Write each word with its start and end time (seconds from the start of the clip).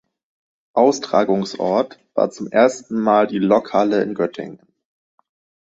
Austragungsort 0.73 1.99
war 2.15 2.31
zum 2.31 2.47
ersten 2.47 2.99
Mal 2.99 3.27
die 3.27 3.37
Lokhalle 3.37 4.01
in 4.01 4.15
Göttingen. 4.15 4.65